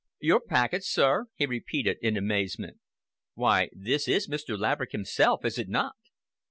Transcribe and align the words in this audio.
"Your 0.19 0.39
packet, 0.39 0.83
sir!" 0.83 1.27
he 1.35 1.45
repeated, 1.45 1.99
in 2.01 2.17
amazement. 2.17 2.79
"Why, 3.35 3.69
this 3.71 4.07
is 4.07 4.27
Mr. 4.27 4.57
Laverick 4.57 4.93
himself, 4.93 5.45
is 5.45 5.59
it 5.59 5.69
not?" 5.69 5.93